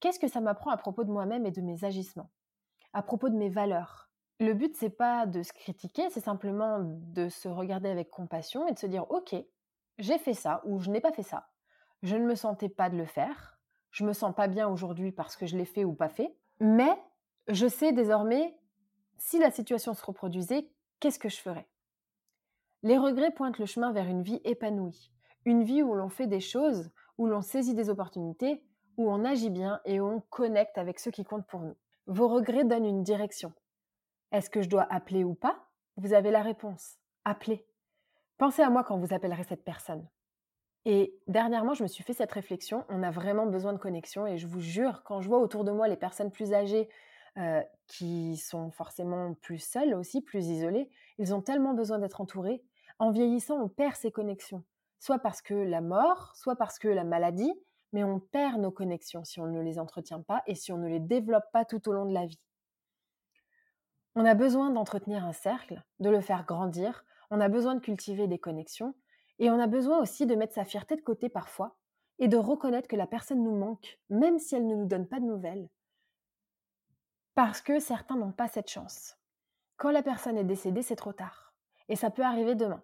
Qu'est-ce 0.00 0.18
que 0.18 0.26
ça 0.26 0.40
m'apprend 0.40 0.72
à 0.72 0.76
propos 0.76 1.04
de 1.04 1.12
moi-même 1.12 1.46
et 1.46 1.52
de 1.52 1.60
mes 1.60 1.84
agissements? 1.84 2.32
À 2.92 3.04
propos 3.04 3.28
de 3.28 3.36
mes 3.36 3.48
valeurs 3.48 4.10
Le 4.40 4.54
but, 4.54 4.74
c'est 4.74 4.90
pas 4.90 5.24
de 5.24 5.44
se 5.44 5.52
critiquer, 5.52 6.10
c'est 6.10 6.18
simplement 6.18 6.80
de 6.80 7.28
se 7.28 7.48
regarder 7.48 7.90
avec 7.90 8.10
compassion 8.10 8.66
et 8.66 8.72
de 8.72 8.78
se 8.80 8.88
dire 8.88 9.08
Ok, 9.08 9.36
j'ai 9.98 10.18
fait 10.18 10.34
ça 10.34 10.62
ou 10.64 10.80
je 10.80 10.90
n'ai 10.90 11.00
pas 11.00 11.12
fait 11.12 11.22
ça. 11.22 11.50
Je 12.02 12.16
ne 12.16 12.26
me 12.26 12.34
sentais 12.34 12.68
pas 12.68 12.90
de 12.90 12.96
le 12.96 13.06
faire. 13.06 13.57
Je 13.90 14.04
me 14.04 14.12
sens 14.12 14.34
pas 14.34 14.48
bien 14.48 14.68
aujourd'hui 14.68 15.12
parce 15.12 15.36
que 15.36 15.46
je 15.46 15.56
l'ai 15.56 15.64
fait 15.64 15.84
ou 15.84 15.92
pas 15.92 16.08
fait. 16.08 16.34
Mais 16.60 16.96
je 17.48 17.66
sais 17.66 17.92
désormais, 17.92 18.56
si 19.16 19.38
la 19.38 19.50
situation 19.50 19.94
se 19.94 20.04
reproduisait, 20.04 20.68
qu'est-ce 21.00 21.18
que 21.18 21.28
je 21.28 21.40
ferais? 21.40 21.68
Les 22.82 22.98
regrets 22.98 23.32
pointent 23.32 23.58
le 23.58 23.66
chemin 23.66 23.92
vers 23.92 24.06
une 24.06 24.22
vie 24.22 24.40
épanouie. 24.44 25.12
Une 25.44 25.62
vie 25.62 25.82
où 25.82 25.94
l'on 25.94 26.08
fait 26.08 26.26
des 26.26 26.40
choses, 26.40 26.90
où 27.16 27.26
l'on 27.26 27.42
saisit 27.42 27.74
des 27.74 27.90
opportunités 27.90 28.62
où 28.98 29.10
on 29.10 29.24
agit 29.24 29.48
bien 29.48 29.80
et 29.84 30.00
où 30.00 30.06
on 30.06 30.20
connecte 30.20 30.76
avec 30.76 30.98
ceux 30.98 31.12
qui 31.12 31.24
comptent 31.24 31.46
pour 31.46 31.60
nous. 31.60 31.76
Vos 32.06 32.28
regrets 32.28 32.64
donnent 32.64 32.84
une 32.84 33.04
direction. 33.04 33.52
Est-ce 34.32 34.50
que 34.50 34.60
je 34.60 34.68
dois 34.68 34.86
appeler 34.92 35.24
ou 35.24 35.34
pas? 35.34 35.56
Vous 35.96 36.12
avez 36.12 36.30
la 36.30 36.42
réponse. 36.42 36.96
Appelez. 37.24 37.64
Pensez 38.36 38.62
à 38.62 38.70
moi 38.70 38.84
quand 38.84 38.98
vous 38.98 39.14
appellerez 39.14 39.44
cette 39.44 39.64
personne. 39.64 40.06
Et 40.84 41.14
dernièrement, 41.26 41.74
je 41.74 41.82
me 41.82 41.88
suis 41.88 42.04
fait 42.04 42.12
cette 42.12 42.32
réflexion. 42.32 42.84
On 42.88 43.02
a 43.02 43.10
vraiment 43.10 43.46
besoin 43.46 43.72
de 43.72 43.78
connexion 43.78 44.26
et 44.26 44.38
je 44.38 44.46
vous 44.46 44.60
jure, 44.60 45.02
quand 45.04 45.20
je 45.20 45.28
vois 45.28 45.38
autour 45.38 45.64
de 45.64 45.72
moi 45.72 45.88
les 45.88 45.96
personnes 45.96 46.30
plus 46.30 46.52
âgées 46.52 46.88
euh, 47.36 47.62
qui 47.86 48.36
sont 48.36 48.70
forcément 48.70 49.34
plus 49.34 49.58
seules 49.58 49.94
aussi, 49.94 50.22
plus 50.22 50.46
isolées, 50.46 50.88
ils 51.18 51.34
ont 51.34 51.42
tellement 51.42 51.74
besoin 51.74 51.98
d'être 51.98 52.20
entourés. 52.20 52.62
En 52.98 53.10
vieillissant, 53.10 53.60
on 53.60 53.68
perd 53.68 53.94
ces 53.96 54.10
connexions. 54.10 54.64
Soit 54.98 55.18
parce 55.18 55.42
que 55.42 55.54
la 55.54 55.80
mort, 55.80 56.32
soit 56.34 56.56
parce 56.56 56.78
que 56.78 56.88
la 56.88 57.04
maladie, 57.04 57.52
mais 57.92 58.04
on 58.04 58.18
perd 58.18 58.60
nos 58.60 58.70
connexions 58.70 59.24
si 59.24 59.40
on 59.40 59.46
ne 59.46 59.60
les 59.60 59.78
entretient 59.78 60.20
pas 60.20 60.42
et 60.46 60.54
si 60.54 60.72
on 60.72 60.78
ne 60.78 60.88
les 60.88 61.00
développe 61.00 61.50
pas 61.52 61.64
tout 61.64 61.88
au 61.88 61.92
long 61.92 62.06
de 62.06 62.14
la 62.14 62.26
vie. 62.26 62.40
On 64.14 64.24
a 64.24 64.34
besoin 64.34 64.70
d'entretenir 64.70 65.24
un 65.24 65.32
cercle, 65.32 65.82
de 66.00 66.10
le 66.10 66.20
faire 66.20 66.44
grandir, 66.44 67.04
on 67.30 67.40
a 67.40 67.48
besoin 67.48 67.76
de 67.76 67.80
cultiver 67.80 68.26
des 68.26 68.38
connexions, 68.38 68.94
et 69.38 69.50
on 69.50 69.60
a 69.60 69.66
besoin 69.66 69.98
aussi 69.98 70.26
de 70.26 70.34
mettre 70.34 70.54
sa 70.54 70.64
fierté 70.64 70.96
de 70.96 71.02
côté 71.02 71.28
parfois, 71.28 71.76
et 72.18 72.28
de 72.28 72.36
reconnaître 72.36 72.88
que 72.88 72.96
la 72.96 73.06
personne 73.06 73.42
nous 73.42 73.56
manque, 73.56 73.98
même 74.10 74.38
si 74.38 74.56
elle 74.56 74.66
ne 74.66 74.74
nous 74.74 74.86
donne 74.86 75.06
pas 75.06 75.20
de 75.20 75.24
nouvelles, 75.24 75.68
parce 77.34 77.60
que 77.60 77.78
certains 77.78 78.16
n'ont 78.16 78.32
pas 78.32 78.48
cette 78.48 78.70
chance. 78.70 79.16
Quand 79.76 79.90
la 79.90 80.02
personne 80.02 80.36
est 80.36 80.44
décédée, 80.44 80.82
c'est 80.82 80.96
trop 80.96 81.12
tard, 81.12 81.54
et 81.88 81.96
ça 81.96 82.10
peut 82.10 82.24
arriver 82.24 82.54
demain. 82.54 82.82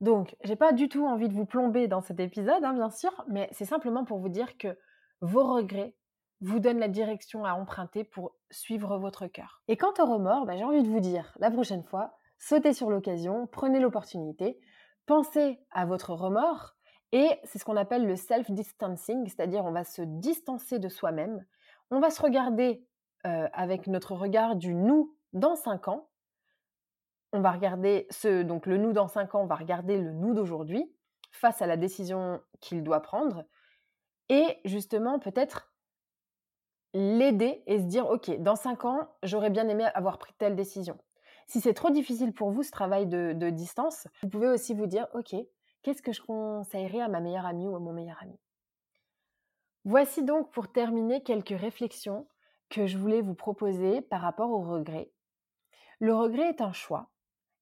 Donc, 0.00 0.36
j'ai 0.42 0.56
pas 0.56 0.72
du 0.72 0.88
tout 0.88 1.06
envie 1.06 1.28
de 1.28 1.34
vous 1.34 1.46
plomber 1.46 1.86
dans 1.86 2.00
cet 2.00 2.18
épisode, 2.18 2.64
hein, 2.64 2.74
bien 2.74 2.90
sûr, 2.90 3.24
mais 3.28 3.48
c'est 3.52 3.64
simplement 3.64 4.04
pour 4.04 4.18
vous 4.18 4.28
dire 4.28 4.58
que 4.58 4.76
vos 5.20 5.44
regrets 5.44 5.94
vous 6.40 6.58
donnent 6.58 6.80
la 6.80 6.88
direction 6.88 7.44
à 7.44 7.54
emprunter 7.54 8.04
pour 8.04 8.34
suivre 8.50 8.98
votre 8.98 9.26
cœur. 9.28 9.62
Et 9.68 9.76
quant 9.76 9.94
au 9.98 10.04
remords, 10.04 10.46
bah, 10.46 10.56
j'ai 10.56 10.64
envie 10.64 10.82
de 10.82 10.88
vous 10.88 11.00
dire, 11.00 11.32
la 11.38 11.50
prochaine 11.50 11.84
fois, 11.84 12.18
sautez 12.38 12.74
sur 12.74 12.90
l'occasion, 12.90 13.46
prenez 13.46 13.80
l'opportunité, 13.80 14.60
pensez 15.06 15.60
à 15.70 15.86
votre 15.86 16.12
remords, 16.12 16.74
et 17.12 17.28
c'est 17.44 17.58
ce 17.58 17.64
qu'on 17.64 17.76
appelle 17.76 18.06
le 18.06 18.16
self-distancing, 18.16 19.28
c'est-à-dire 19.28 19.64
on 19.64 19.72
va 19.72 19.84
se 19.84 20.02
distancer 20.02 20.78
de 20.78 20.88
soi-même, 20.88 21.44
on 21.90 22.00
va 22.00 22.10
se 22.10 22.20
regarder 22.20 22.86
euh, 23.26 23.48
avec 23.52 23.86
notre 23.86 24.14
regard 24.14 24.56
du 24.56 24.74
nous 24.74 25.16
dans 25.32 25.54
5 25.54 25.88
ans, 25.88 26.10
on 27.32 27.40
va 27.40 27.52
regarder 27.52 28.06
ce, 28.10 28.42
donc 28.42 28.66
le 28.66 28.78
nous 28.78 28.92
dans 28.92 29.08
5 29.08 29.34
ans, 29.34 29.46
va 29.46 29.54
regarder 29.56 29.98
le 29.98 30.12
nous 30.12 30.34
d'aujourd'hui 30.34 30.92
face 31.30 31.62
à 31.62 31.66
la 31.66 31.76
décision 31.76 32.40
qu'il 32.60 32.82
doit 32.82 33.00
prendre 33.00 33.44
et 34.28 34.60
justement 34.64 35.18
peut-être 35.18 35.72
l'aider 36.94 37.62
et 37.66 37.78
se 37.78 37.84
dire 37.84 38.08
ok 38.08 38.40
dans 38.40 38.56
5 38.56 38.84
ans 38.84 39.08
j'aurais 39.24 39.50
bien 39.50 39.68
aimé 39.68 39.84
avoir 39.94 40.18
pris 40.18 40.32
telle 40.38 40.54
décision 40.54 40.96
si 41.46 41.60
c'est 41.60 41.74
trop 41.74 41.90
difficile 41.90 42.32
pour 42.32 42.50
vous 42.50 42.62
ce 42.62 42.70
travail 42.70 43.06
de, 43.06 43.50
distance 43.50 44.08
vous 44.22 44.28
pouvez 44.28 44.48
aussi 44.48 44.74
vous 44.74 44.86
dire 44.86 45.06
ok 45.14 45.34
qu'est-ce 45.82 46.02
que 46.02 46.12
je 46.12 46.22
conseillerais 46.22 47.00
à 47.00 47.08
ma 47.08 47.20
meilleure 47.20 47.46
amie 47.46 47.68
ou 47.68 47.76
à 47.76 47.80
mon 47.80 47.92
meilleur 47.92 48.18
ami? 48.22 48.38
Voici 49.84 50.22
donc 50.22 50.50
pour 50.50 50.72
terminer 50.72 51.22
quelques 51.22 51.58
réflexions 51.58 52.26
que 52.70 52.86
je 52.86 52.96
voulais 52.96 53.20
vous 53.20 53.34
proposer 53.34 54.00
par 54.00 54.22
rapport 54.22 54.50
au 54.50 54.62
regret 54.62 55.10
le 56.00 56.14
regret 56.14 56.48
est 56.48 56.60
un 56.60 56.72
choix 56.72 57.08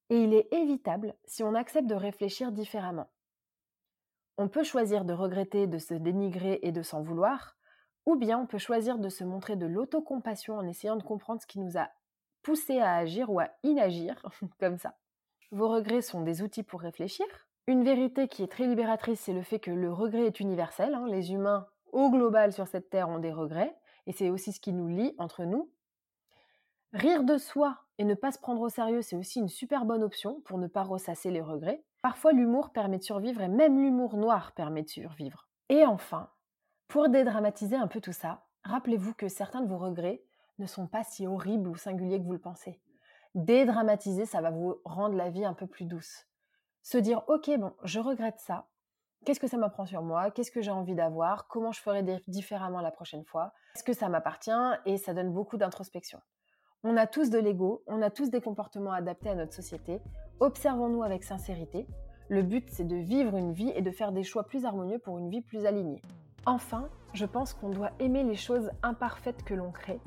et 0.09 0.17
il 0.17 0.33
est 0.33 0.51
évitable 0.53 1.15
si 1.25 1.43
on 1.43 1.55
accepte 1.55 1.87
de 1.87 1.95
réfléchir 1.95 2.51
différemment. 2.51 3.09
On 4.37 4.49
peut 4.49 4.63
choisir 4.63 5.05
de 5.05 5.13
regretter, 5.13 5.67
de 5.67 5.77
se 5.77 5.93
dénigrer 5.93 6.59
et 6.63 6.71
de 6.71 6.81
s'en 6.81 7.01
vouloir, 7.01 7.55
ou 8.05 8.15
bien 8.15 8.39
on 8.39 8.47
peut 8.47 8.57
choisir 8.57 8.97
de 8.97 9.09
se 9.09 9.23
montrer 9.23 9.55
de 9.55 9.67
l'autocompassion 9.67 10.57
en 10.57 10.67
essayant 10.67 10.95
de 10.97 11.03
comprendre 11.03 11.41
ce 11.41 11.47
qui 11.47 11.59
nous 11.59 11.77
a 11.77 11.89
poussé 12.43 12.79
à 12.79 12.95
agir 12.95 13.31
ou 13.31 13.39
à 13.39 13.49
inagir, 13.63 14.21
comme 14.59 14.77
ça. 14.77 14.95
Vos 15.51 15.69
regrets 15.69 16.01
sont 16.01 16.21
des 16.21 16.41
outils 16.41 16.63
pour 16.63 16.81
réfléchir, 16.81 17.25
Une 17.67 17.83
vérité 17.83 18.27
qui 18.27 18.43
est 18.43 18.51
très 18.51 18.67
libératrice, 18.67 19.21
c'est 19.21 19.33
le 19.33 19.41
fait 19.41 19.59
que 19.59 19.71
le 19.71 19.91
regret 19.91 20.25
est 20.25 20.39
universel. 20.41 20.93
Hein. 20.95 21.05
Les 21.07 21.31
humains, 21.31 21.67
au 21.93 22.09
global, 22.09 22.51
sur 22.51 22.67
cette 22.67 22.89
terre, 22.89 23.07
ont 23.07 23.19
des 23.19 23.31
regrets. 23.31 23.73
Et 24.05 24.11
c'est 24.11 24.29
aussi 24.29 24.51
ce 24.51 24.59
qui 24.59 24.73
nous 24.73 24.89
lie 24.89 25.15
entre 25.17 25.45
nous. 25.45 25.71
Rire 26.91 27.23
de 27.23 27.37
soi 27.37 27.77
et 27.97 28.03
ne 28.03 28.15
pas 28.15 28.31
se 28.31 28.39
prendre 28.39 28.61
au 28.61 28.69
sérieux, 28.69 29.01
c'est 29.01 29.15
aussi 29.15 29.39
une 29.39 29.47
super 29.47 29.85
bonne 29.85 30.03
option 30.03 30.41
pour 30.41 30.57
ne 30.57 30.67
pas 30.67 30.83
ressasser 30.83 31.31
les 31.31 31.41
regrets. 31.41 31.83
Parfois, 32.01 32.33
l'humour 32.33 32.71
permet 32.71 32.97
de 32.97 33.03
survivre 33.03 33.41
et 33.41 33.47
même 33.47 33.81
l'humour 33.81 34.17
noir 34.17 34.51
permet 34.51 34.83
de 34.83 34.89
survivre. 34.89 35.47
Et 35.69 35.85
enfin, 35.85 36.29
pour 36.87 37.09
dédramatiser 37.09 37.77
un 37.77 37.87
peu 37.87 38.01
tout 38.01 38.11
ça, 38.11 38.43
rappelez-vous 38.63 39.13
que 39.13 39.27
certains 39.27 39.61
de 39.61 39.69
vos 39.69 39.77
regrets 39.77 40.23
ne 40.59 40.65
sont 40.65 40.87
pas 40.87 41.03
si 41.03 41.27
horribles 41.27 41.69
ou 41.69 41.75
singuliers 41.75 42.19
que 42.19 42.25
vous 42.25 42.33
le 42.33 42.39
pensez. 42.39 42.79
Dédramatiser, 43.35 44.25
ça 44.25 44.41
va 44.41 44.51
vous 44.51 44.75
rendre 44.85 45.15
la 45.15 45.29
vie 45.29 45.45
un 45.45 45.53
peu 45.53 45.67
plus 45.67 45.85
douce. 45.85 46.27
Se 46.83 46.97
dire, 46.97 47.23
ok, 47.27 47.49
bon, 47.57 47.73
je 47.83 47.99
regrette 47.99 48.39
ça. 48.39 48.67
Qu'est-ce 49.25 49.39
que 49.39 49.47
ça 49.47 49.57
m'apprend 49.57 49.85
sur 49.85 50.03
moi? 50.03 50.31
Qu'est-ce 50.31 50.51
que 50.51 50.61
j'ai 50.61 50.71
envie 50.71 50.95
d'avoir? 50.95 51.47
Comment 51.47 51.71
je 51.71 51.79
ferai 51.79 52.03
différemment 52.27 52.81
la 52.81 52.91
prochaine 52.91 53.23
fois? 53.23 53.53
Est-ce 53.75 53.83
que 53.83 53.93
ça 53.93 54.09
m'appartient? 54.09 54.51
Et 54.85 54.97
ça 54.97 55.13
donne 55.13 55.31
beaucoup 55.31 55.57
d'introspection. 55.57 56.19
On 56.83 56.97
a 56.97 57.07
tous 57.07 57.29
de 57.29 57.39
l'ego, 57.39 57.83
on 57.87 58.01
a 58.01 58.09
tous 58.09 58.29
des 58.29 58.41
comportements 58.41 58.91
adaptés 58.91 59.29
à 59.29 59.35
notre 59.35 59.53
société. 59.53 60.01
Observons-nous 60.41 61.03
avec 61.03 61.23
sincérité. 61.23 61.87
Le 62.27 62.43
but, 62.43 62.69
c'est 62.69 62.83
de 62.83 62.97
vivre 62.97 63.37
une 63.37 63.53
vie 63.53 63.71
et 63.75 63.81
de 63.81 63.91
faire 63.91 64.11
des 64.11 64.23
choix 64.23 64.43
plus 64.43 64.65
harmonieux 64.65 64.99
pour 64.99 65.17
une 65.17 65.29
vie 65.29 65.41
plus 65.41 65.65
alignée. 65.65 66.01
Enfin, 66.45 66.89
je 67.13 67.25
pense 67.25 67.53
qu'on 67.53 67.69
doit 67.69 67.91
aimer 67.99 68.23
les 68.23 68.35
choses 68.35 68.69
imparfaites 68.81 69.43
que 69.43 69.53
l'on 69.53 69.71
crée, 69.71 70.01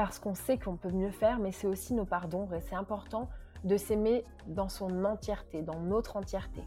parce 0.00 0.18
qu'on 0.18 0.34
sait 0.34 0.56
qu'on 0.56 0.78
peut 0.78 0.92
mieux 0.92 1.10
faire, 1.10 1.38
mais 1.40 1.52
c'est 1.52 1.66
aussi 1.66 1.92
nos 1.92 2.06
pardons 2.06 2.48
et 2.54 2.62
c'est 2.62 2.74
important 2.74 3.28
de 3.64 3.76
s'aimer 3.76 4.24
dans 4.46 4.70
son 4.70 5.04
entièreté, 5.04 5.60
dans 5.60 5.78
notre 5.78 6.16
entièreté. 6.16 6.62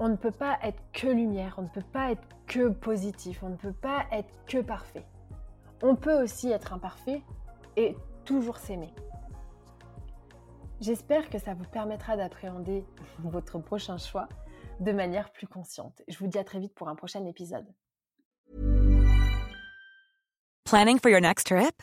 On 0.00 0.08
ne 0.08 0.16
peut 0.16 0.30
pas 0.30 0.58
être 0.62 0.82
que 0.94 1.06
lumière, 1.06 1.56
on 1.58 1.64
ne 1.64 1.68
peut 1.68 1.84
pas 1.92 2.12
être 2.12 2.26
que 2.46 2.70
positif, 2.70 3.42
on 3.42 3.50
ne 3.50 3.56
peut 3.56 3.74
pas 3.74 4.06
être 4.10 4.30
que 4.46 4.56
parfait. 4.56 5.04
On 5.82 5.96
peut 5.96 6.22
aussi 6.22 6.50
être 6.50 6.72
imparfait, 6.72 7.22
et 7.76 7.94
toujours 8.24 8.56
s'aimer. 8.56 8.94
J'espère 10.80 11.28
que 11.28 11.38
ça 11.38 11.52
vous 11.52 11.68
permettra 11.70 12.16
d'appréhender 12.16 12.86
votre 13.18 13.58
prochain 13.58 13.98
choix 13.98 14.30
de 14.80 14.92
manière 14.92 15.30
plus 15.30 15.46
consciente. 15.46 16.00
Je 16.08 16.16
vous 16.16 16.26
dis 16.26 16.38
à 16.38 16.44
très 16.44 16.58
vite 16.58 16.74
pour 16.74 16.88
un 16.88 16.96
prochain 16.96 17.26
épisode. 17.26 17.66
Planning 20.64 20.98
for 20.98 21.10
your 21.10 21.20
next 21.20 21.48
trip? 21.48 21.82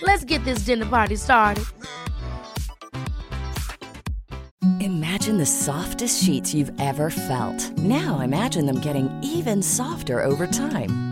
Let's 0.00 0.24
get 0.24 0.44
this 0.44 0.64
dinner 0.64 0.86
party 0.86 1.16
started. 1.16 1.64
Imagine 4.80 5.38
the 5.38 5.46
softest 5.46 6.24
sheets 6.24 6.54
you've 6.54 6.72
ever 6.80 7.10
felt. 7.10 7.70
Now 7.78 8.20
imagine 8.20 8.66
them 8.66 8.80
getting 8.80 9.10
even 9.22 9.62
softer 9.62 10.22
over 10.22 10.46
time. 10.46 11.11